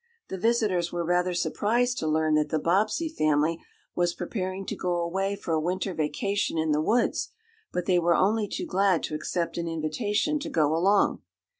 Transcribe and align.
The 0.29 0.37
visitors 0.39 0.91
were 0.91 1.05
rather 1.05 1.35
surprised 1.35 1.99
to 1.99 2.07
learn 2.07 2.33
that 2.33 2.49
the 2.49 2.57
Bobbsey 2.57 3.07
family 3.07 3.59
was 3.93 4.15
preparing 4.15 4.65
to 4.65 4.75
go 4.75 4.95
away 4.95 5.35
for 5.35 5.53
a 5.53 5.59
winter 5.61 5.93
vacation 5.93 6.57
in 6.57 6.71
the 6.71 6.81
woods, 6.81 7.29
but 7.71 7.85
they 7.85 7.99
were 7.99 8.15
only 8.15 8.47
too 8.47 8.65
glad 8.65 9.03
to 9.03 9.13
accept 9.13 9.59
an 9.59 9.67
invitation 9.67 10.39
to 10.39 10.49
go 10.49 10.75
along. 10.75 11.21